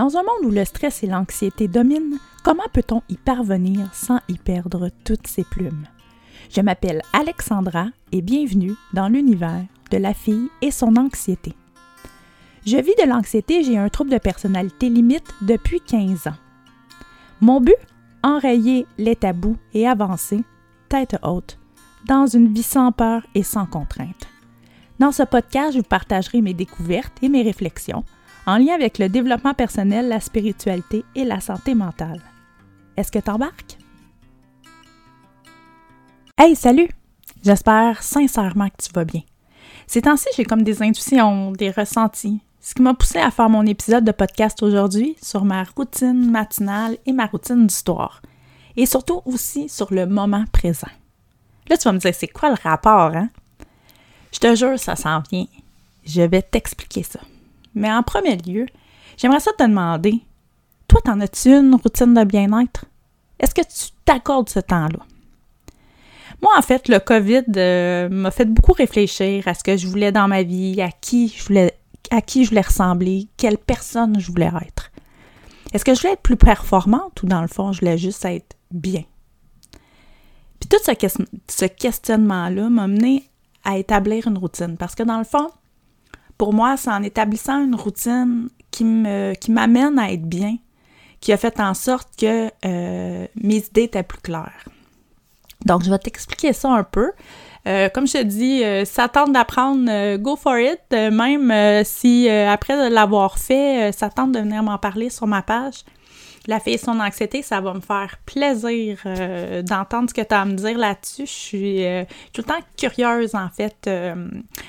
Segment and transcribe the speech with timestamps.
[0.00, 4.38] Dans un monde où le stress et l'anxiété dominent, comment peut-on y parvenir sans y
[4.38, 5.86] perdre toutes ses plumes?
[6.48, 11.52] Je m'appelle Alexandra et bienvenue dans l'univers de la fille et son anxiété.
[12.64, 16.38] Je vis de l'anxiété, j'ai un trouble de personnalité limite depuis 15 ans.
[17.42, 17.76] Mon but?
[18.22, 20.42] Enrayer les tabous et avancer,
[20.88, 21.58] tête haute,
[22.06, 24.28] dans une vie sans peur et sans contrainte.
[24.98, 28.02] Dans ce podcast, je vous partagerai mes découvertes et mes réflexions
[28.50, 32.20] en lien avec le développement personnel, la spiritualité et la santé mentale.
[32.96, 33.78] Est-ce que t'embarques?
[36.36, 36.88] Hey, salut!
[37.44, 39.22] J'espère sincèrement que tu vas bien.
[39.86, 43.64] Ces temps-ci, j'ai comme des intuitions, des ressentis, ce qui m'a poussé à faire mon
[43.66, 48.20] épisode de podcast aujourd'hui sur ma routine matinale et ma routine d'histoire.
[48.76, 50.90] Et surtout aussi sur le moment présent.
[51.68, 53.30] Là, tu vas me dire, c'est quoi le rapport, hein?
[54.32, 55.46] Je te jure, ça s'en vient.
[56.04, 57.20] Je vais t'expliquer ça.
[57.74, 58.66] Mais en premier lieu,
[59.16, 60.20] j'aimerais ça te demander,
[60.88, 62.86] toi, t'en as-tu une routine de bien-être?
[63.38, 64.98] Est-ce que tu t'accordes ce temps-là?
[66.42, 70.10] Moi, en fait, le COVID euh, m'a fait beaucoup réfléchir à ce que je voulais
[70.10, 71.74] dans ma vie, à qui je voulais,
[72.10, 74.90] à qui je voulais ressembler, quelle personne je voulais être.
[75.72, 78.56] Est-ce que je voulais être plus performante ou dans le fond, je voulais juste être
[78.70, 79.04] bien?
[80.58, 80.92] Puis tout ce,
[81.48, 83.30] ce questionnement-là m'a mené
[83.64, 85.48] à établir une routine parce que dans le fond,
[86.40, 88.82] pour moi, c'est en établissant une routine qui
[89.50, 90.56] m'amène à être bien,
[91.20, 94.64] qui a fait en sorte que euh, mes idées étaient plus claires.
[95.66, 97.12] Donc, je vais t'expliquer ça un peu.
[97.68, 102.88] Euh, comme je te dis, euh, ça tente d'apprendre, go for it, même si après
[102.88, 105.84] l'avoir fait, ça tente de venir m'en parler sur ma page
[106.46, 110.34] la fille et son anxiété, ça va me faire plaisir euh, d'entendre ce que tu
[110.34, 111.26] as à me dire là-dessus.
[111.26, 113.76] Je suis euh, tout le temps curieuse, en fait.
[113.86, 114.14] Euh,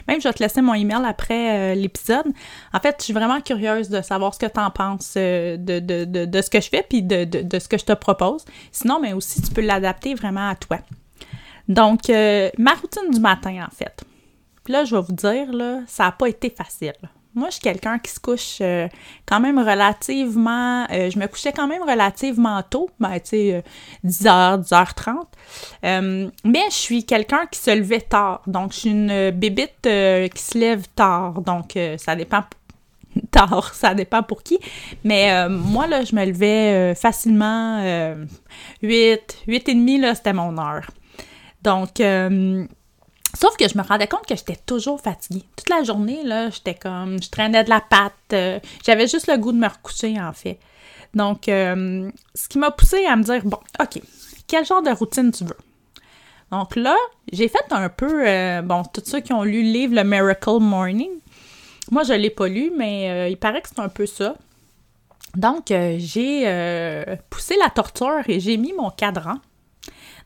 [0.08, 2.26] même, je vais te laisser mon email après l'épisode.
[2.74, 6.50] En fait, je suis vraiment curieuse de savoir ce que tu en penses de, ce
[6.50, 8.44] que je fais puis de, ce que je te propose.
[8.72, 10.80] Sinon, mais aussi, tu peux l'adapter vraiment à toi.
[11.68, 14.04] Donc, ma routine du matin, en fait.
[14.64, 16.94] Puis là, je vais vous dire, là, ça n'a pas été facile.
[17.34, 18.90] Moi, je suis quelqu'un qui se couche euh,
[19.26, 20.86] quand même relativement.
[20.92, 23.64] Euh, je me couchais quand même relativement tôt, ben, tu sais,
[24.06, 26.32] 10h, 10h30.
[26.44, 28.42] mais je suis quelqu'un qui se levait tard.
[28.48, 31.42] Donc, je suis une bébite euh, qui se lève tard.
[31.42, 32.44] Donc, ça dépend
[33.32, 34.60] tard, ça dépend pour qui.
[35.06, 37.82] Mais moi, là, je me levais facilement
[38.82, 40.92] 8, 8 et demi, là, c'était mon heure.
[41.64, 42.02] Donc,
[43.42, 45.44] Sauf que je me rendais compte que j'étais toujours fatiguée.
[45.56, 48.14] Toute la journée, là, j'étais comme, je traînais de la patte.
[48.34, 50.60] Euh, j'avais juste le goût de me recoucher, en fait.
[51.16, 54.00] Donc, euh, ce qui m'a poussé à me dire, bon, OK,
[54.46, 55.58] quel genre de routine tu veux?
[56.52, 56.96] Donc là,
[57.34, 60.60] j'ai fait un peu, euh, bon, tous ceux qui ont lu le livre Le Miracle
[60.60, 61.10] Morning,
[61.90, 64.36] moi, je ne l'ai pas lu, mais il paraît que c'est un peu ça.
[65.36, 69.38] Donc, j'ai poussé la torture et j'ai mis mon cadran.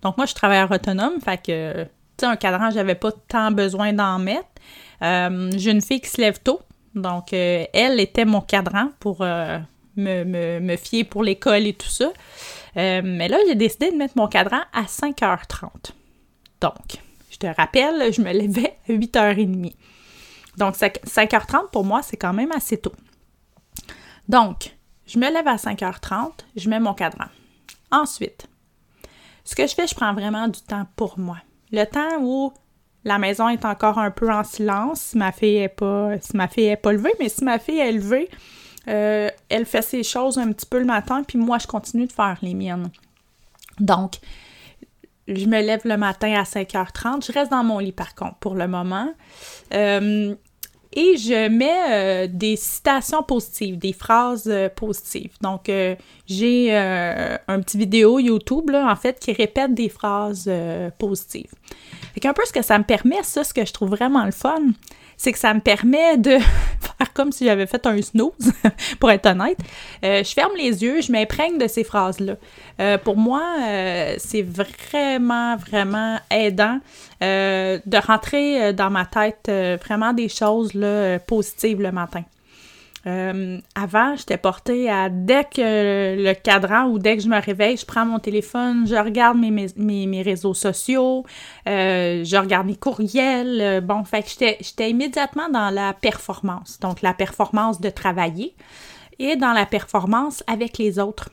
[0.01, 1.87] Donc, moi, je travaille travailleur autonome, fait que
[2.23, 4.47] un cadran, j'avais pas tant besoin d'en mettre.
[5.01, 6.61] Euh, j'ai une fille qui se lève tôt,
[6.93, 9.59] donc euh, elle était mon cadran pour euh,
[9.97, 12.11] me, fier pour l'école et tout ça.
[12.75, 15.91] mais là, j'ai décidé de mettre mon cadran à 5h30.
[16.61, 16.99] Donc,
[17.29, 19.73] je te rappelle, je me levais à 8h30.
[20.57, 22.93] Donc, 5h30 pour moi, c'est quand même assez tôt.
[24.29, 27.27] Donc, je me lève à 5h30, je mets mon cadran.
[27.91, 28.47] Ensuite,
[29.43, 31.37] ce que je fais, je prends vraiment du temps pour moi
[31.75, 32.53] le temps où
[33.03, 36.47] la maison est encore un peu en silence, si ma fille est pas, si ma
[36.47, 38.29] fille est pas levée, mais si ma fille est levée,
[38.87, 42.11] euh, elle fait ses choses un petit peu le matin, puis moi, je continue de
[42.11, 42.89] faire les miennes.
[43.79, 44.15] Donc,
[45.27, 47.25] je me lève le matin à 5h30.
[47.25, 49.11] Je reste dans mon lit, par contre, pour le moment.
[49.73, 50.35] Euh,
[50.95, 55.33] et je mets euh, des citations positives, des phrases euh, positives.
[55.41, 55.95] Donc, euh,
[56.25, 60.49] j'ai un petit vidéo YouTube, là, en fait, qui répète des phrases
[60.97, 61.51] positives.
[62.13, 64.31] Fait qu'un peu ce que ça me permet, ça, ce que je trouve vraiment le
[64.31, 64.57] fun,
[65.17, 66.37] c'est que ça me permet de
[66.97, 68.51] faire comme si j'avais fait un snooze,
[68.99, 69.57] pour être honnête.
[70.03, 72.35] Euh, je ferme les yeux, je m'imprègne de ces phrases-là.
[72.79, 76.79] Euh, pour moi, euh, c'est vraiment, vraiment aidant
[77.21, 79.49] de rentrer dans ma tête
[79.83, 80.73] vraiment des choses
[81.25, 82.23] positives le matin.
[83.07, 87.77] Euh, avant, j'étais portée à dès que le cadran ou dès que je me réveille,
[87.77, 91.23] je prends mon téléphone, je regarde mes, mes, mes réseaux sociaux,
[91.67, 93.61] euh, je regarde mes courriels.
[93.61, 96.79] Euh, bon, fait que j'étais immédiatement dans la performance.
[96.79, 98.55] Donc, la performance de travailler
[99.19, 101.29] et dans la performance avec les autres.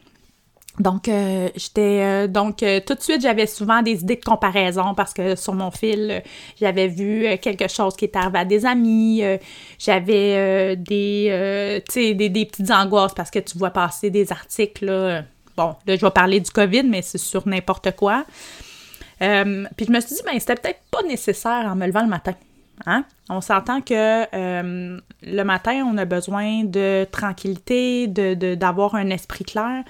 [0.78, 2.00] Donc, euh, j'étais.
[2.02, 5.52] euh, donc, euh, tout de suite, j'avais souvent des idées de comparaison parce que sur
[5.52, 6.22] mon fil,
[6.58, 9.22] j'avais vu quelque chose qui était arrivé à des amis.
[9.78, 15.24] j'avais des, des, des petites angoisses parce que tu vois passer des articles.
[15.56, 18.24] Bon, là, je vais parler du COVID, mais c'est sur n'importe quoi.
[19.18, 19.26] Puis
[19.86, 22.34] je me suis dit, ben, c'était peut-être pas nécessaire en me levant le matin.
[22.86, 23.04] Hein?
[23.28, 29.44] On s'entend que le matin, on a besoin de tranquillité, de, de- d'avoir un esprit
[29.44, 29.84] clair.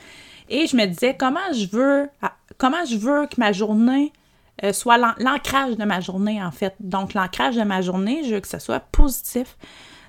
[0.55, 4.13] Et je me disais, comment je veux, ah, comment je veux que ma journée
[4.63, 6.75] euh, soit l'an- l'ancrage de ma journée, en fait.
[6.79, 9.57] Donc, l'ancrage de ma journée, je veux que ce soit positif.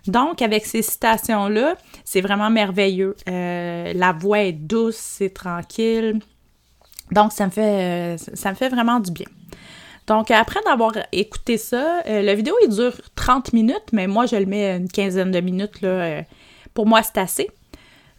[0.05, 3.15] Donc, avec ces citations-là, c'est vraiment merveilleux.
[3.29, 6.19] Euh, la voix est douce, c'est tranquille.
[7.11, 9.27] Donc, ça me fait, euh, ça me fait vraiment du bien.
[10.07, 14.45] Donc, après d'avoir écouté ça, la vidéo, il dure 30 minutes, mais moi, je le
[14.45, 15.79] mets une quinzaine de minutes.
[15.81, 16.23] Là,
[16.73, 17.49] pour moi, c'est assez.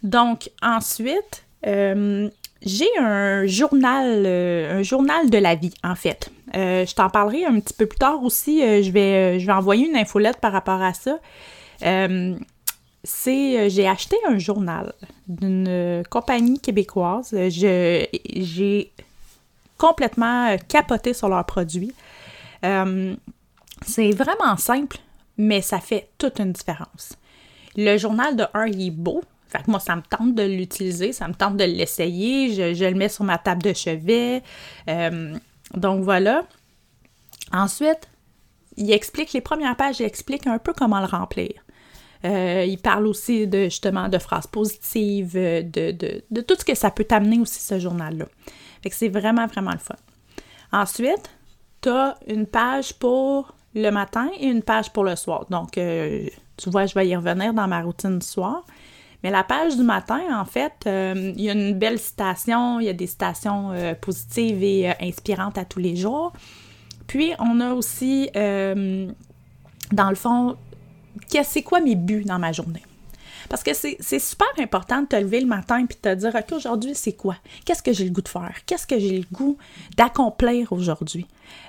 [0.01, 2.29] Donc, ensuite, euh,
[2.61, 6.29] j'ai un journal, euh, un journal de la vie, en fait.
[6.55, 8.59] Euh, je t'en parlerai un petit peu plus tard aussi.
[8.61, 11.19] je, vais, je vais envoyer une infolette par rapport à ça.
[13.07, 14.93] C'est, j'ai acheté un journal
[15.27, 17.35] d'une compagnie québécoise.
[17.49, 18.91] J'ai
[19.77, 21.93] complètement capoté sur leurs produits.
[22.63, 24.97] C'est vraiment simple,
[25.37, 27.13] mais ça fait toute une différence.
[27.75, 29.21] Le journal de un, il est beau.
[29.55, 32.73] Fait que moi, ça me tente de l'utiliser, ça me tente de l'essayer.
[32.75, 34.43] Je, le mets sur ma table de chevet.
[34.89, 35.35] Euh,
[35.73, 36.43] donc voilà.
[37.53, 38.09] Ensuite,
[38.77, 41.53] il explique, les premières pages, il explique un peu comment le remplir.
[42.25, 46.75] Euh, il parle aussi de justement de phrases positives, de, de, de tout ce que
[46.75, 48.25] ça peut t'amener aussi, ce journal-là.
[48.81, 49.95] Fait que c'est vraiment, vraiment le fun.
[50.71, 51.29] Ensuite,
[51.81, 55.45] tu as une page pour le matin et une page pour le soir.
[55.49, 58.65] Donc, euh, tu vois, je vais y revenir dans ma routine du soir.
[59.25, 62.85] Mais la page du matin, en fait, euh, il y a une belle citation, il
[62.85, 66.31] y a des citations euh, positives et euh, inspirantes à tous les jours.
[67.07, 70.57] Puis, on a aussi, dans le fond,
[71.43, 72.83] c'est quoi mes buts dans ma journée?
[73.49, 76.51] Parce que c'est super important de te lever le matin et de te dire, OK,
[76.55, 77.35] aujourd'hui, c'est quoi?
[77.65, 78.53] Qu'est-ce que j'ai le goût de faire?
[78.65, 79.57] Qu'est-ce que j'ai le goût
[79.97, 81.25] d'accomplir aujourd'hui?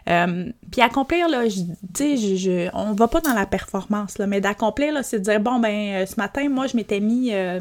[0.08, 1.60] Euh, puis accomplir, là, je-
[1.94, 5.24] sais, je, je- on va pas dans la performance, là, mais d'accomplir, là, c'est de
[5.24, 7.60] dire, bon, ben, euh, ce matin, moi, je m'étais mis, euh,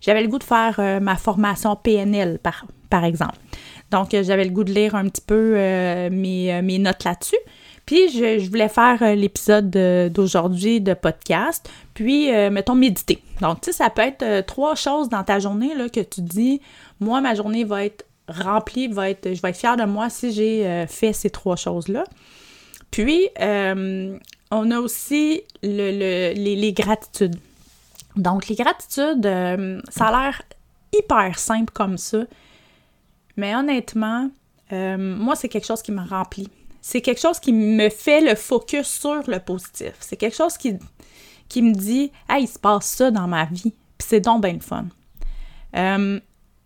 [0.00, 3.36] j'avais le goût de faire ma formation PNL, par, par exemple.
[3.90, 5.52] Donc, j'avais le goût de lire un petit peu
[6.10, 7.36] mes, mes notes là-dessus.
[7.84, 13.22] Puis, je, voulais faire l'épisode de- d'aujourd'hui de podcast, puis, mettons, méditer.
[13.42, 16.20] Donc, tu sais, ça peut être euh, trois choses dans ta journée là, que tu
[16.22, 16.60] dis,
[17.00, 20.32] moi, ma journée va être remplie, va être, je vais être fière de moi si
[20.32, 22.04] j'ai euh, fait ces trois choses-là.
[22.92, 24.16] Puis, euh,
[24.52, 27.34] on a aussi le, le- les, gratitudes.
[28.14, 29.24] Donc, les gratitudes,
[29.90, 30.42] ça a l'air
[30.92, 32.18] hyper simple comme ça,
[33.36, 34.30] mais honnêtement,
[34.70, 36.48] moi, c'est quelque chose qui me remplit.
[36.80, 39.94] C'est quelque chose qui me fait le focus sur le positif.
[40.00, 40.76] C'est quelque chose qui,
[41.52, 43.74] qui me dit Hey, il se passe ça dans ma vie.
[43.98, 44.86] Puis c'est donc bien le fun.
[45.76, 46.18] Euh,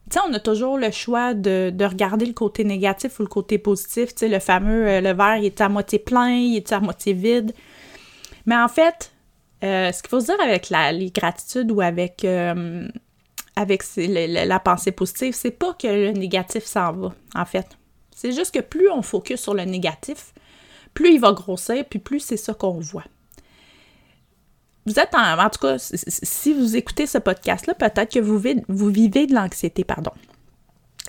[0.09, 3.29] tu sais, on a toujours le choix de, de regarder le côté négatif ou le
[3.29, 4.15] côté positif.
[4.15, 7.15] Tu sais, le fameux euh, le verre, est à moitié plein, il est à moitié
[7.15, 7.53] vide.
[8.47, 9.11] Mais en fait,
[9.65, 12.85] euh, ce qu'il faut se dire avec la, les gratitudes ou avec, la
[14.61, 17.67] pensée positive, c'est pas que le négatif s'en va, en fait.
[18.15, 20.33] C'est juste que plus on focus sur le négatif,
[20.95, 23.03] plus il va grossir, puis plus c'est ça qu'on voit.
[24.87, 29.27] Vous êtes en, en tout cas, si- vous écoutez ce podcast-là, peut-être que vous vivez,
[29.27, 30.13] de l'anxiété, pardon.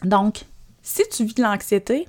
[0.04, 0.42] Donc,
[0.82, 2.08] si tu vis de l'anxiété,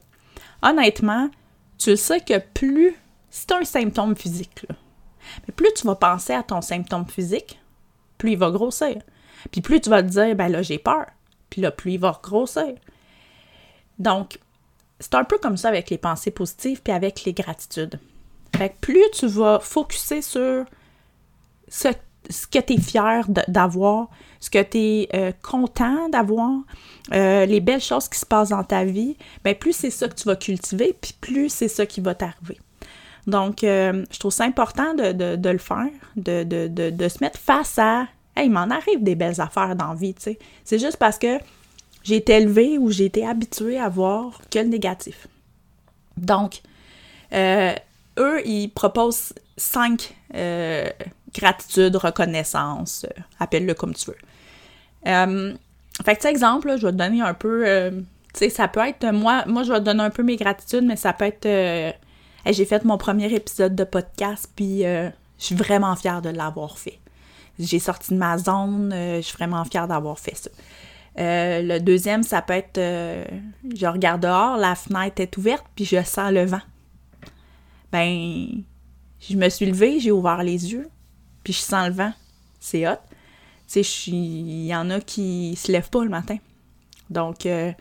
[0.63, 1.31] honnêtement,
[1.79, 2.97] tu sais que plus,
[3.31, 4.75] c'est un symptôme physique, là.
[5.47, 7.61] Mais plus tu vas penser à ton symptôme physique,
[8.17, 8.97] plus il va grossir.
[9.51, 11.07] Puis plus tu vas te dire, ben là, j'ai peur.
[11.51, 12.75] Puis là, plus il va grossir.
[13.99, 14.39] Donc,
[15.01, 18.01] c'est un peu comme ça avec les pensées positives puis avec les gratitudes.
[18.57, 20.65] Fait que plus tu vas focuser sur
[21.71, 21.89] ce,
[22.51, 24.09] que tu es fier d'avoir,
[24.41, 26.51] ce que tu es content d'avoir,
[27.13, 30.15] euh, les belles choses qui se passent dans ta vie, ben plus c'est ça que
[30.15, 32.59] tu vas cultiver, puis plus c'est ça qui va t'arriver.
[33.27, 37.79] Donc, euh, je trouve ça important de, de- le faire, de, de- se mettre face
[37.79, 38.07] à
[38.37, 40.39] Hey, il m'en arrive des belles affaires dans la vie, tu sais.
[40.65, 41.39] C'est juste parce que
[42.05, 45.27] j'ai été élevée ou j'ai été habituée à voir que le négatif.
[46.17, 46.63] Donc,
[47.33, 47.75] euh,
[48.19, 50.89] eux, ils proposent cinq euh,
[51.39, 54.17] gratitudes, reconnaissance, euh, appelle-le comme tu veux.
[55.07, 55.55] Euh,
[56.05, 58.05] fait que, exemple, je vais te donner un peu, euh, tu
[58.35, 60.97] sais, ça peut être, moi, moi, je vais te donner un peu mes gratitudes, mais
[60.97, 61.93] ça peut être, euh,
[62.47, 66.79] j'ai fait mon premier épisode de podcast, puis euh, je suis vraiment fière de l'avoir
[66.79, 66.99] fait.
[67.59, 70.51] J'ai sorti de ma zone, euh, je suis vraiment fière d'avoir fait ça.
[71.19, 73.25] Euh, le deuxième, ça peut être, euh,
[73.75, 76.61] je regarde dehors, la fenêtre est ouverte, puis je sens le vent.
[77.91, 78.47] Ben,
[79.21, 80.89] je me suis levée, j'ai ouvert les yeux,
[81.49, 82.13] puis je sens le vent.
[82.61, 82.97] C'est hot.
[83.73, 86.37] Tu sais, il y en a qui se lèvent pas le matin.
[87.09, 87.73] Donc, euh,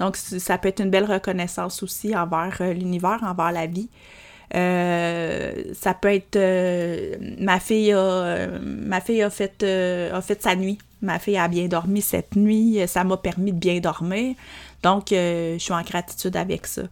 [0.00, 3.88] donc ça peut être une belle reconnaissance aussi envers l'univers, envers la vie.
[4.52, 6.36] ça peut être
[7.40, 11.68] ma fille a ma fille a fait a fait sa nuit Ma fille a bien
[11.68, 14.34] dormi cette nuit, ça m'a permis de bien dormir.
[14.82, 16.82] Donc, euh, je suis en gratitude avec ça.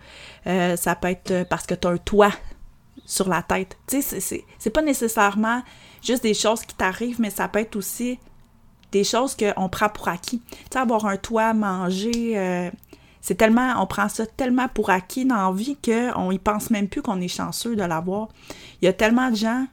[0.46, 2.32] Euh, ça peut être parce que tu as un toit
[3.04, 3.76] sur la tête.
[3.88, 5.62] Tu sais, c'est pas nécessairement
[6.02, 8.18] juste des choses qui t'arrivent, mais ça peut être aussi
[8.92, 10.40] des choses qu'on prend pour acquis.
[10.50, 12.70] Tu sais, avoir un toit, manger, euh,
[13.20, 16.88] c'est tellement, on prend ça tellement pour acquis dans la vie qu'on y pense même
[16.88, 18.28] plus qu'on est chanceux de l'avoir.
[18.80, 19.66] Il y a tellement de gens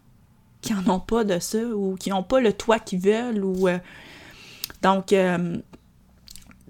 [0.62, 3.68] qui en ont pas de ça ou qui n'ont pas le toit qu'ils veulent ou
[4.82, 5.58] donc, euh,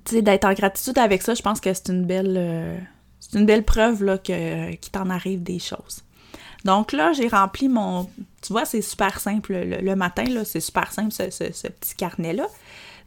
[0.06, 2.78] tu sais, d'être en gratitude avec ça, je pense que c'est une belle, euh,
[3.20, 6.04] c'est une belle preuve là, que, qu'il t'en arrive des choses.
[6.66, 8.10] Donc là, j'ai rempli mon...
[8.48, 9.54] Tu vois, c'est super simple.
[9.54, 12.48] Le, matin, là, c'est super simple, ce, petit carnet-là.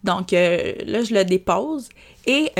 [0.04, 1.88] Donc euh, là, je le dépose.
[2.26, 2.52] Et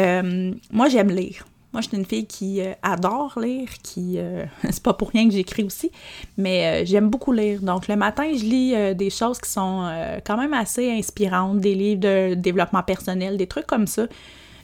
[0.73, 1.45] moi, j'aime lire.
[1.73, 4.15] Moi, je suis une fille qui euh, adore lire, qui.
[4.19, 5.93] Euh, c'est pas pour rien que j'écris aussi,
[6.37, 7.61] mais euh, j'aime beaucoup lire.
[7.63, 9.89] Donc, le matin, je lis des choses qui sont
[10.25, 14.07] quand même assez inspirantes, des livres de développement personnel, des trucs comme ça,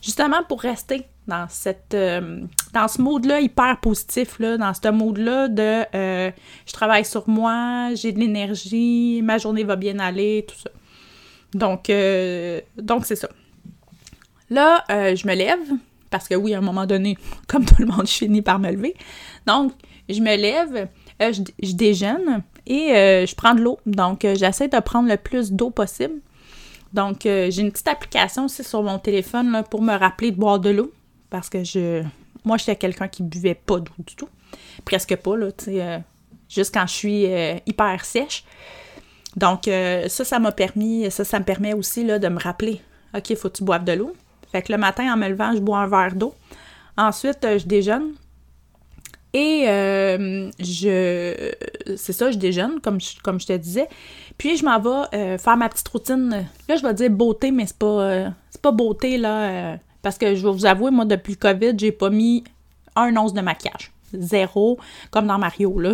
[0.02, 1.96] justement pour rester dans cette
[2.72, 5.84] dans ce mode-là hyper positif, là, dans ce mode-là de
[6.66, 10.70] je travaille sur moi, j'ai de l'énergie, ma journée va bien aller, tout ça.
[11.52, 11.90] Donc,
[12.76, 13.28] donc c'est ça.
[14.50, 15.58] Là, je me lève,
[16.10, 17.16] parce que oui, à un moment donné,
[17.48, 18.94] comme tout le monde, je finis par me lever.
[19.46, 19.72] Donc,
[20.08, 20.88] je me lève,
[21.22, 23.78] euh, je, déjeune et euh, je prends de l'eau.
[23.86, 26.20] Donc, euh, j'essaie de prendre le plus d'eau possible.
[26.96, 30.70] Donc, j'ai une petite application aussi sur mon téléphone pour me rappeler de boire de
[30.70, 30.92] l'eau.
[31.30, 32.02] Parce que je.
[32.44, 34.28] Moi, j'étais quelqu'un qui buvait pas d'eau du tout.
[34.84, 36.02] Presque pas, là, tu sais.
[36.48, 37.26] juste quand je suis
[37.66, 38.44] hyper sèche.
[39.36, 41.08] Donc, ça, ça m'a permis.
[41.10, 42.80] Ça, ça me permet aussi là, de me rappeler.
[43.14, 44.12] OK, il faut que tu boives de l'eau.
[44.52, 46.34] Fait que le matin, en me levant, je bois un verre d'eau.
[46.96, 48.14] Ensuite, euh, je déjeune.
[49.32, 51.52] Et euh, je.
[51.96, 53.88] C'est ça, je déjeune, comme je, comme je te disais.
[54.38, 56.46] Puis je m'en vais euh, faire ma petite routine.
[56.68, 59.78] Là, je vais dire beauté, mais c'est pas, c'est pas beauté, là.
[60.02, 62.44] parce que je vais vous avouer, moi, depuis le COVID, j'ai pas mis
[62.94, 63.92] un once de maquillage.
[64.12, 64.78] Zéro,
[65.10, 65.92] comme dans Mario, là.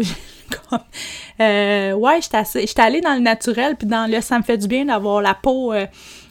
[1.97, 5.23] ouais, j'étais allée dans le naturel, puis dans le ça me fait du bien d'avoir
[5.23, 5.73] la peau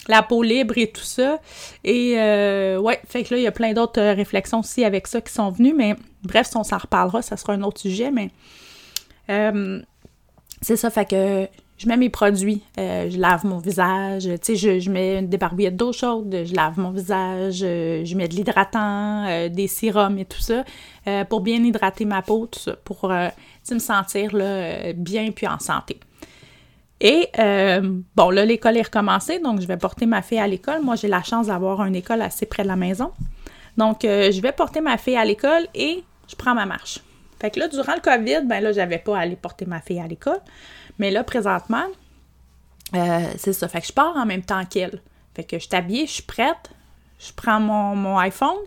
[0.08, 1.39] la peau libre et tout ça.
[1.84, 5.08] Et euh, ouais, fait que là, il y a plein d'autres euh, réflexions aussi avec
[5.08, 8.12] ça qui sont venues, mais bref, si on s'en reparlera, ça sera un autre sujet,
[8.12, 8.30] mais
[9.30, 9.82] euh,
[10.62, 11.48] c'est ça, fait que
[11.82, 15.92] je mets mes produits, je lave mon visage, tu sais, je, mets des barbouillettes d'eau
[15.92, 20.64] chaude, je lave mon visage, je mets de l'hydratant, des sérums et tout ça,
[21.30, 24.32] pour bien hydrater ma peau, tout ça, pour me sentir
[24.96, 26.00] bien puis en santé.
[27.02, 27.82] Et euh,
[28.16, 30.82] bon, là, l'école est recommencée, donc je vais porter ma fille à l'école.
[30.84, 33.12] Moi, j'ai la chance d'avoir une école assez près de la maison.
[33.76, 37.00] Donc, euh, je vais porter ma fille à l'école et je prends ma marche.
[37.42, 40.00] Fait que là, durant le COVID, ben là, j'avais pas à aller porter ma fille
[40.00, 40.40] à l'école.
[41.01, 41.84] Mais là, présentement,
[42.96, 43.67] euh, c'est ça.
[43.67, 45.01] Fait que je pars en même temps qu'elle.
[45.36, 46.72] Fait que je suis habillée, je suis prête,
[47.20, 48.58] je prends mon, mon iPhone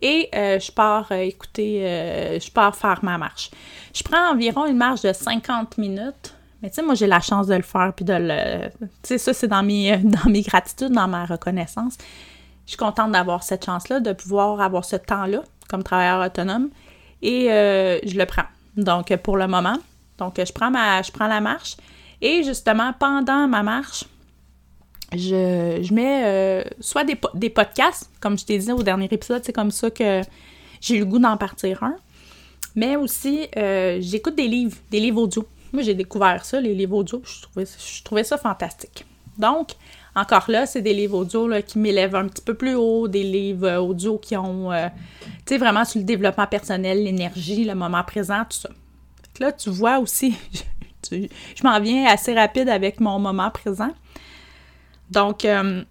[0.00, 3.50] et je pars écouter, je pars faire ma marche.
[3.94, 7.46] Je prends environ une marche de 50 minutes mais tu sais, moi, j'ai la chance
[7.46, 8.68] de le faire, puis de le...
[8.78, 11.96] Tu sais, ça, c'est dans mes, dans mes gratitudes, dans ma reconnaissance.
[12.66, 16.68] Je suis contente d'avoir cette chance-là, de pouvoir avoir ce temps-là comme travailleur autonome,
[17.22, 18.44] et euh, je le prends.
[18.76, 19.76] Donc, pour le moment,
[20.20, 21.76] donc je prends, ma, je prends la marche,
[22.22, 24.04] et justement, pendant ma marche,
[25.12, 29.42] je, je mets euh, soit des, des podcasts, comme je t'ai dit au dernier épisode,
[29.44, 30.20] c'est comme ça que
[30.80, 31.96] j'ai eu le goût d'en partir un,
[32.76, 35.44] mais aussi, euh, j'écoute des livres, des livres audio.
[35.72, 39.04] Moi, j'ai découvert ça, les livres audio, je trouvais, je trouvais ça fantastique.
[39.38, 39.70] Donc,
[40.14, 43.66] encore là, c'est des livres audio qui m'élèvent un petit peu plus haut, des livres
[43.66, 48.42] euh, audio qui ont, tu sais, vraiment sur le développement personnel, l'énergie, le moment présent,
[48.48, 48.68] tout ça.
[49.40, 50.36] Là, tu vois aussi,
[51.10, 51.26] je,
[51.64, 53.90] m'en viens assez rapide avec mon moment présent.
[55.10, 55.82] Donc, euh,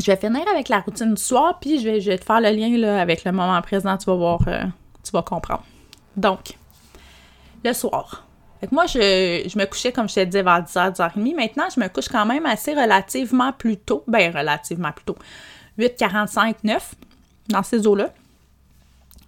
[0.00, 2.50] je vais finir avec la routine du soir, puis je vais, je te faire le
[2.50, 4.40] lien là, avec le moment présent, tu vas voir,
[5.04, 5.64] tu vas comprendre.
[6.16, 6.56] Donc,
[7.64, 8.26] le soir,
[8.70, 11.34] moi, je, me couchais, comme je te disais, vers 10h, 10h30.
[11.34, 14.04] Maintenant, je me couche quand même assez relativement plus tôt.
[14.06, 15.16] Ben, relativement plus tôt.
[15.78, 16.94] 8h45, 9,
[17.48, 18.12] dans ces eaux-là.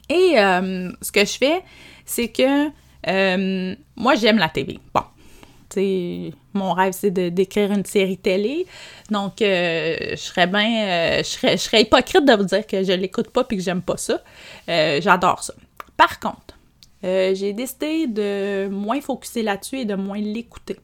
[0.08, 1.64] Et euh, ce que je fais,
[2.04, 2.68] c'est que
[3.08, 4.78] euh, moi, j'aime la TV.
[4.92, 5.02] Bon,
[6.52, 8.66] mon rêve, c'est d'écrire une série télé.
[9.10, 10.86] Donc, euh, je serais bien.
[10.86, 13.96] Euh, je, serais, hypocrite de vous dire que je l'écoute pas puis que j'aime pas
[13.96, 14.20] ça.
[14.68, 15.54] Euh, j'adore ça.
[15.96, 16.40] Par contre,
[17.02, 20.76] j'ai décidé de moins focuser là-dessus et de moins l'écouter.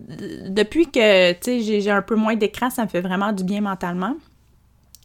[0.00, 4.14] depuis que j'ai un peu moins d'écran, ça me fait vraiment du bien mentalement.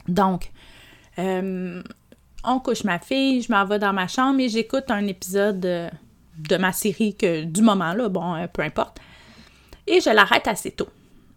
[0.07, 0.51] Donc,
[2.43, 5.91] on couche ma fille, je m'en vais dans ma chambre et j'écoute un épisode
[6.38, 9.00] de ma série que, du moment, là, bon, euh, peu importe.
[9.88, 10.89] Et je l'arrête assez tôt.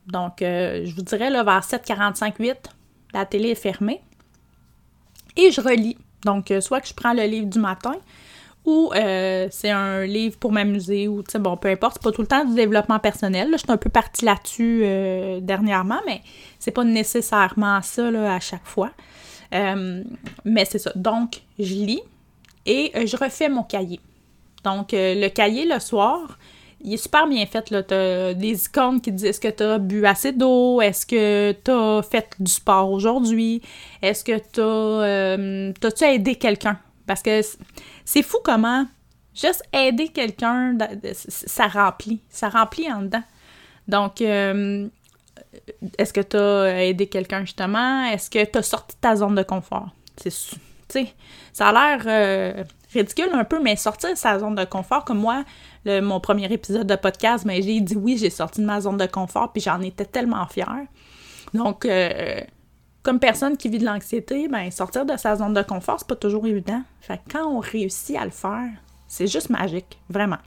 [0.07, 2.57] Donc, euh, je vous dirais, là, vers 7h45, 8,
[3.13, 4.01] la télé est fermée.
[5.37, 5.99] Et je relis.
[6.25, 7.95] Donc, euh, soit que je prends le livre du matin,
[8.65, 8.91] ou
[9.51, 12.27] c'est un livre pour m'amuser, ou, tu sais, bon, peu importe, c'est pas tout le
[12.27, 13.51] temps du développement personnel.
[13.53, 14.81] je suis un peu partie là-dessus
[15.41, 16.21] dernièrement, mais
[16.59, 18.91] c'est pas nécessairement ça, là, à chaque fois.
[19.53, 20.93] Mais c'est ça.
[20.95, 22.03] Donc, je lis
[22.65, 24.01] et je refais mon cahier.
[24.65, 26.39] Donc, euh, le cahier le soir,
[26.81, 27.63] il est super bien fait.
[27.63, 31.53] Tu as des icônes qui disent est-ce que tu as bu assez d'eau, est-ce que
[31.65, 33.63] tu as fait du sport aujourd'hui,
[34.03, 34.65] est-ce que tu as.
[34.65, 35.73] Euh,
[36.03, 36.79] aidé quelqu'un?
[37.07, 37.41] Parce que
[38.05, 38.87] c'est fou comment
[39.35, 40.77] juste aider quelqu'un,
[41.13, 42.21] ça remplit.
[42.29, 43.23] Ça remplit en dedans.
[43.87, 44.89] Donc, euh,
[45.99, 48.05] est-ce que tu as aidé quelqu'un justement?
[48.07, 49.89] Est-ce que tu as sorti de ta zone de confort?
[50.17, 50.33] C'est,
[51.53, 55.45] ça a l'air ridicule un peu, mais sortir de sa zone de confort, comme moi,
[55.85, 59.07] mon premier épisode de podcast, mais j'ai dit oui, j'ai sorti de ma zone de
[59.07, 60.87] confort, puis j'en étais tellement fière.
[61.55, 62.41] Donc, euh,
[63.03, 66.17] comme personne qui vit de l'anxiété, ben sortir de sa zone de confort, c'est pas
[66.17, 66.83] toujours évident.
[67.01, 68.69] Fait que quand on réussit à le faire,
[69.07, 70.39] c'est juste magique, vraiment.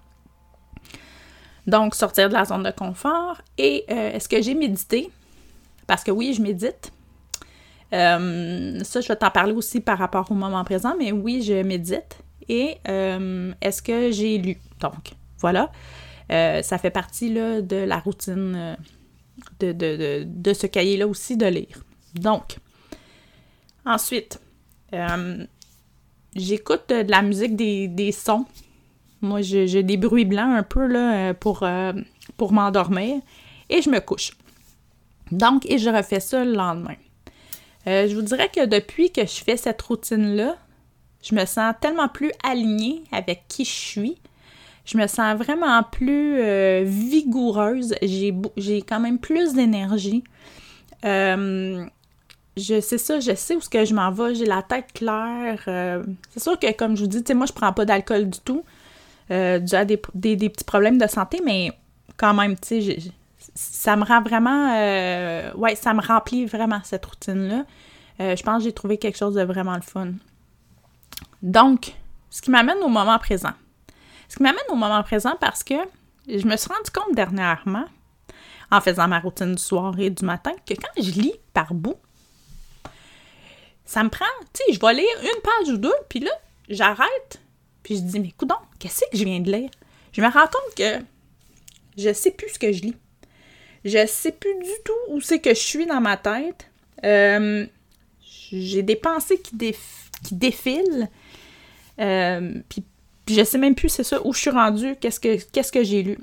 [1.69, 3.41] Donc, sortir de la zone de confort.
[3.57, 5.09] Et euh, est-ce que j'ai médité?
[5.87, 6.91] Parce que oui, je médite.
[7.93, 11.63] Euh, ça, je vais t'en parler aussi par rapport au moment présent, mais oui, je
[11.63, 14.57] médite et euh, est-ce que j'ai lu?
[14.79, 15.71] Donc, voilà.
[16.29, 18.75] Ça fait partie là, de la routine
[19.63, 21.83] euh, de, ce cahier-là aussi de lire.
[22.13, 22.57] Donc,
[23.85, 24.39] ensuite,
[26.35, 28.45] j'écoute de la musique des, sons.
[29.21, 31.67] Moi, j'ai des bruits blancs un peu là, pour,
[32.37, 33.17] pour m'endormir
[33.69, 34.31] et je me couche.
[35.31, 36.95] Donc, et je refais ça le lendemain.
[37.85, 40.55] je vous dirais que depuis que je fais cette routine-là,
[41.21, 44.17] je me sens tellement plus alignée avec qui je suis.
[44.85, 47.93] Je me sens vraiment plus euh, vigoureuse.
[48.01, 50.23] J'ai quand même plus d'énergie.
[51.05, 51.85] Euh,
[52.57, 55.63] je sais ça, je sais où ce que je m'en vais, j'ai la tête claire.
[55.67, 58.63] Euh, c'est sûr que, comme je vous dis, moi, je prends pas d'alcool du tout.
[59.29, 61.71] Déjà des, des, petits problèmes de santé, mais
[62.17, 62.97] quand même, tu sais,
[63.55, 64.73] ça me rend vraiment...
[65.55, 67.65] ouais, ça me remplit vraiment, cette routine-là.
[68.19, 70.13] je pense que j'ai trouvé quelque chose de vraiment le fun.
[71.41, 71.93] Donc,
[72.29, 73.53] ce qui m'amène au moment présent.
[74.27, 75.75] Ce qui m'amène au moment présent parce que
[76.27, 77.85] je me suis rendu compte dernièrement,
[78.71, 81.97] en faisant ma routine du soir et du matin, que quand je lis par bout,
[83.85, 86.31] ça me prend, tu sais, je vais lire une page ou deux, puis là,
[86.69, 87.41] j'arrête,
[87.83, 89.69] puis je dis, mais écoute qu'est-ce que je viens de lire?
[90.11, 91.03] Je me rends compte que
[91.97, 92.95] je sais plus ce que je lis.
[93.85, 96.69] Je sais plus du tout où c'est que je suis dans ma tête.
[97.03, 97.65] Euh,
[98.51, 99.55] j'ai des pensées qui,
[100.31, 101.09] défilent.
[101.99, 102.83] Euh, puis,
[103.29, 106.03] je sais même plus, c'est ça, où je suis rendue, qu'est-ce que, qu'est-ce que j'ai
[106.03, 106.17] lu.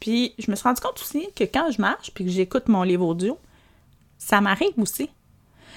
[0.00, 2.82] Puis je me suis rendu compte aussi que quand je marche puis que j'écoute mon
[2.82, 3.38] livre audio,
[4.18, 5.10] ça m'arrive aussi.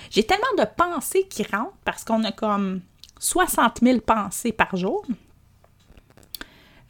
[0.10, 2.82] J'ai tellement de pensées qui rentrent parce qu'on a comme
[3.24, 5.06] 60 000 pensées par jour.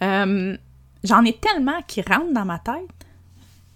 [0.02, 0.58] Euh,
[1.04, 2.90] j'en ai tellement qui rentrent dans ma tête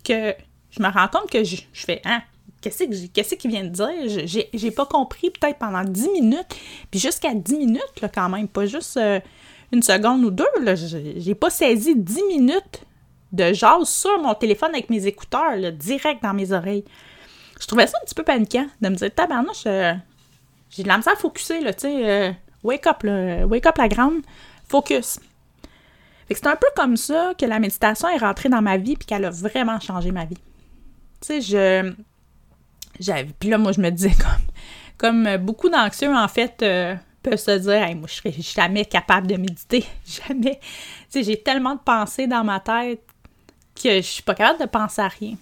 [0.04, 0.34] que
[0.72, 2.22] je me rends compte que je, je fais Hein,
[2.62, 4.48] qu'est-ce qu'il vient de dire?
[4.54, 6.56] J'ai pas compris peut-être pendant 10 minutes,
[6.90, 9.20] puis jusqu'à 10 minutes là, quand même, pas juste euh,
[9.72, 10.46] une seconde ou deux.
[11.18, 12.82] J'ai pas saisi 10 minutes
[13.34, 16.86] de jazz sur mon téléphone avec mes écouteurs, direct dans mes oreilles.
[17.60, 19.94] Je trouvais ça un petit peu paniquant de me dire, tabarnouche, euh,
[20.70, 22.32] j'ai de la misère à focuser, là, tu sais, euh,
[22.68, 23.04] wake up,
[23.50, 24.22] wake up la grande,
[24.68, 25.20] focus.
[26.30, 29.26] c'est un peu comme ça que la méditation est rentrée dans ma vie puis qu'elle
[29.26, 30.38] a vraiment changé ma vie.
[31.22, 31.94] Tu sais, je
[33.40, 34.14] puis là, moi, je me disais
[34.98, 38.86] comme, comme beaucoup d'anxieux, en fait, euh, peuvent se dire hey, moi, je serais jamais
[38.86, 39.86] capable de méditer.
[40.06, 40.60] Jamais.
[40.60, 40.68] Tu
[41.10, 43.04] sais, j'ai tellement de pensées dans ma tête
[43.76, 45.36] que je suis pas capable de penser à rien.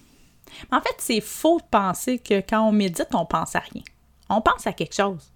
[0.71, 3.83] Mais en fait, c'est faux de penser que quand on médite, on pense à rien.
[4.29, 5.31] On pense à quelque chose.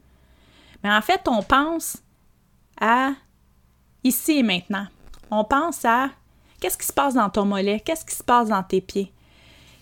[0.83, 1.97] Mais en fait, on pense
[2.79, 3.11] à
[4.03, 4.87] ici et maintenant.
[5.31, 6.09] On pense à
[6.59, 9.11] qu'est-ce qui se passe dans ton mollet, qu'est-ce qui se passe dans tes pieds.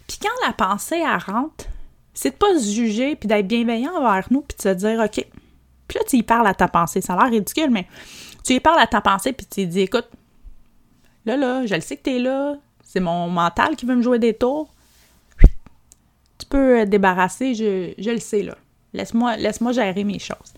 [0.08, 1.66] Puis quand la pensée elle rentre,
[2.14, 5.26] c'est de pas se juger puis d'être bienveillant envers nous puis de se dire OK.
[5.88, 7.02] Puis là, tu y parles à ta pensée.
[7.02, 7.88] Ça a l'air ridicule, mais
[8.44, 10.08] tu y parles à ta pensée puis tu dis écoute,
[11.26, 14.20] là, là, je le sais que t'es là, c'est mon mental qui veut me jouer
[14.20, 14.74] des tours.
[16.40, 18.56] Tu peux débarrasser, je, je le sais, là.
[18.94, 20.54] Laisse-moi laisse gérer mes choses.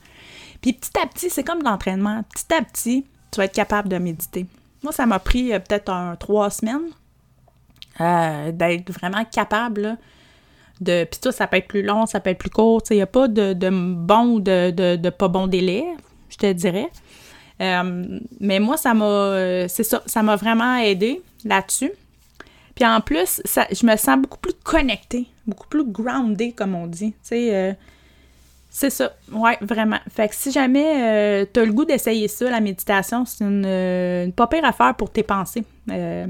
[0.61, 2.23] Puis petit à petit, c'est comme l'entraînement.
[2.33, 4.45] Petit à petit, tu vas être capable de méditer.
[4.83, 6.89] Moi, ça m'a pris euh, peut-être trois semaines
[8.01, 9.97] euh, d'être vraiment capable
[10.81, 11.05] de.
[11.05, 12.81] Puis ça, ça peut être plus long, ça peut être plus court.
[12.89, 15.85] Il n'y a pas de, bon ou de, pas bon délai,
[16.29, 16.89] je te dirais.
[17.61, 19.67] Euh, mais moi, ça m'a.
[19.67, 21.91] C'est ça, ça m'a vraiment aidé là-dessus.
[22.75, 26.87] Puis en plus, ça, je me sens beaucoup plus connectée, beaucoup plus grounded, comme on
[26.87, 27.11] dit.
[27.11, 27.77] Tu sais,
[28.69, 29.97] c'est ça, ouais, vraiment.
[30.09, 33.63] Fait que si jamais euh, tu as le goût d'essayer ça, la méditation, c'est une,
[33.65, 35.63] euh, pas pire affaire pour tes pensées.
[35.91, 36.27] Euh,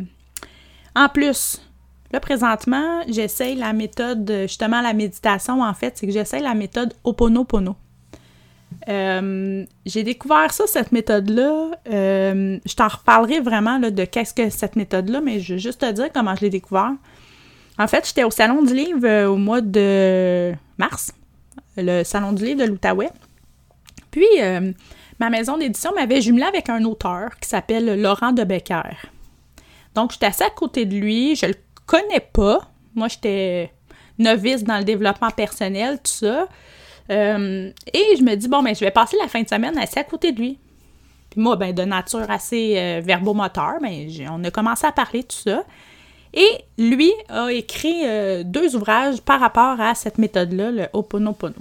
[0.95, 1.62] en plus,
[2.13, 6.93] là, présentement, j'essaye la méthode, justement, la méditation, en fait, c'est que j'essaye la méthode
[7.04, 7.75] Oponopono.
[8.88, 11.71] j'ai découvert ça, cette méthode-là.
[11.86, 16.08] je t'en reparlerai vraiment de qu'est-ce que cette méthode-là, mais je vais juste te dire
[16.13, 16.93] comment je l'ai découvert.
[17.78, 21.12] En fait, j'étais au Salon du Livre au mois de mars
[21.82, 23.12] le Salon du livre de l'Outaouais.
[24.12, 24.72] Puis, euh,
[25.20, 28.96] ma maison d'édition m'avait jumelé avec un auteur qui s'appelle Laurent de Becker.
[29.96, 32.62] Donc, j'étais assez à côté de lui, je le connais pas.
[32.96, 33.72] Moi, j'étais
[34.18, 36.48] novice dans le développement personnel, tout ça.
[37.12, 40.00] Euh, et je me dis, bon, ben, je vais passer la fin de semaine assez
[40.00, 40.60] à côté de lui.
[41.30, 45.38] Puis moi, ben, de nature assez euh, verbomoteur, ben, on a commencé à parler, tout
[45.38, 45.63] ça.
[46.34, 51.56] Et lui a écrit euh, deux ouvrages par rapport à cette méthode-là, le Oponopono.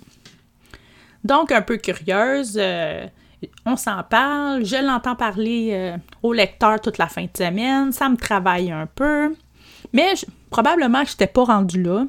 [1.25, 3.07] Donc, un peu curieuse, euh,
[3.67, 8.09] on s'en parle, je l'entends parler euh, au lecteur toute la fin de semaine, ça
[8.09, 9.35] me travaille un peu,
[9.93, 10.15] mais
[10.51, 12.07] probablement je n'étais pas rendu là.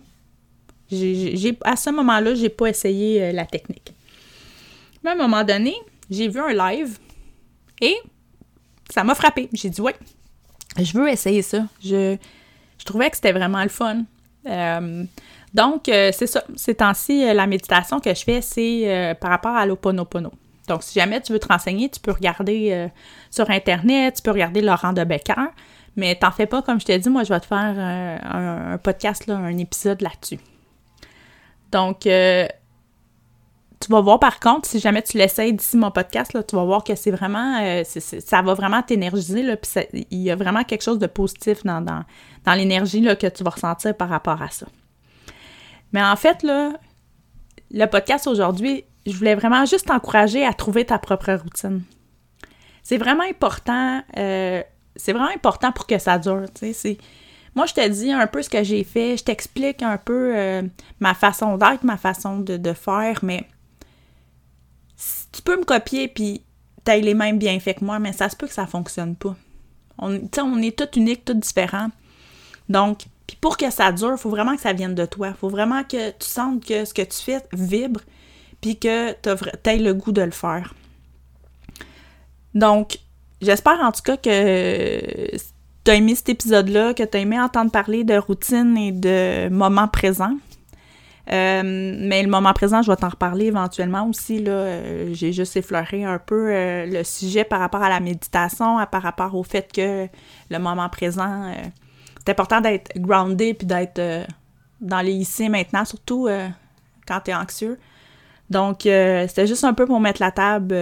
[1.64, 3.94] à ce moment-là, je n'ai pas essayé la technique.
[5.04, 5.76] Mais à un moment donné,
[6.10, 6.98] j'ai vu un live
[7.82, 7.96] et
[8.90, 9.50] ça m'a frappé.
[9.54, 9.96] J'ai dit, ouais,
[10.78, 11.66] je veux essayer ça.
[11.84, 12.18] Je,
[12.86, 14.04] trouvais que c'était vraiment le fun.
[14.46, 15.04] Euh,
[15.54, 16.44] donc, euh, c'est ça.
[16.56, 20.32] Ces temps-ci, euh, la méditation que je fais, c'est par rapport à l'Oponopono.
[20.68, 22.90] Donc, si jamais tu veux te renseigner, tu peux regarder
[23.32, 25.48] sur Internet, tu peux regarder Laurent de Becker,
[25.96, 29.26] mais t'en fais pas, comme je t'ai dit, moi, je vais te faire un, podcast,
[29.26, 30.40] là, un épisode là-dessus.
[31.72, 32.06] Donc,
[33.80, 36.66] tu vas voir par contre, si jamais tu l'essayes d'ici mon podcast, là, tu vas
[36.66, 40.84] voir que c'est vraiment, euh, ça va vraiment t'énergiser, puis il y a vraiment quelque
[40.84, 42.04] chose de positif dans, dans,
[42.46, 44.68] dans l'énergie que tu vas ressentir par rapport à ça.
[45.92, 46.74] Mais en fait, là,
[47.72, 51.84] le podcast aujourd'hui, je voulais vraiment juste t'encourager à trouver ta propre routine.
[52.84, 54.64] C'est vraiment important, euh,
[54.96, 56.46] c'est vraiment important pour que ça dure,
[57.56, 60.64] Moi, je te dis un peu ce que j'ai fait, je t'explique un peu euh,
[61.00, 63.48] ma façon d'être, ma façon de, de faire, mais
[65.32, 66.44] tu peux me copier puis
[66.84, 69.36] t'as les mêmes bienfaits que moi, mais ça se peut que ça fonctionne pas.
[69.98, 71.90] On, on est tous uniques, tous différents.
[72.68, 75.28] Donc, puis pour que ça dure, il faut vraiment que ça vienne de toi.
[75.28, 78.00] Il faut vraiment que tu sentes que ce que tu fais vibre,
[78.60, 80.74] puis que tu aies le goût de le faire.
[82.56, 82.98] Donc,
[83.40, 85.38] j'espère en tout cas que
[85.86, 89.48] tu as aimé cet épisode-là, que tu as aimé entendre parler de routine et de
[89.50, 90.38] moments présents.
[91.32, 94.40] Euh, mais le moment présent, je vais t'en reparler éventuellement aussi.
[94.40, 98.84] Là, euh, j'ai juste effleuré un peu euh, le sujet par rapport à la méditation,
[98.92, 100.08] par rapport au fait que
[100.50, 101.54] le moment présent,
[102.30, 104.28] c'est important d'être groundé puis d'être
[104.80, 106.28] dans les ici maintenant, surtout
[107.08, 107.80] quand tu es anxieux.
[108.50, 110.76] Donc, c'était juste un peu pour mettre la table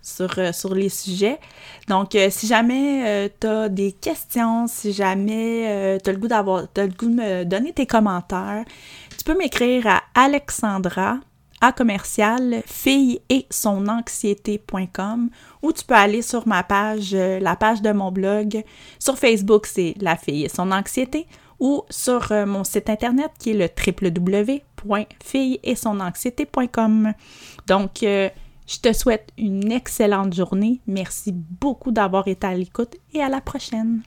[0.00, 1.38] sur, sur les sujets.
[1.88, 6.86] Donc, si jamais tu as des questions, si jamais tu as le goût d'avoir, le
[6.86, 8.64] goût de me donner tes commentaires,
[9.26, 11.18] peux m'écrire à Alexandra
[11.60, 15.30] à commercial fille et son anxiété.com
[15.62, 18.62] ou tu peux aller sur ma page, euh, la page de mon blog.
[18.98, 21.26] Sur Facebook, c'est La fille et son anxiété
[21.58, 27.12] ou sur euh, mon site internet qui est le www.fille et son anxiété.com.
[27.66, 28.28] Donc, euh,
[28.66, 30.80] je te souhaite une excellente journée.
[30.86, 34.02] Merci beaucoup d'avoir été à l'écoute et à la prochaine.